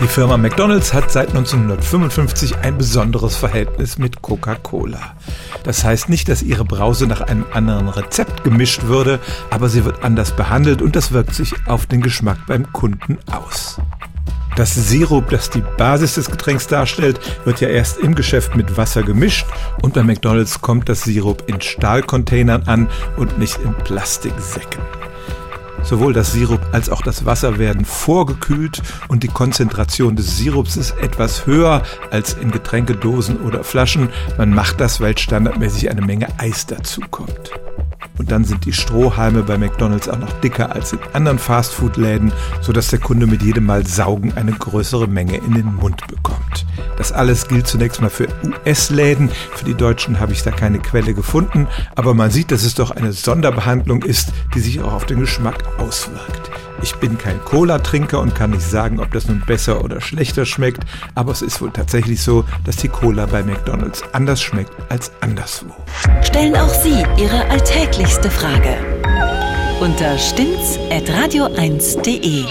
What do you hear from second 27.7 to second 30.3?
vorgekühlt und die Konzentration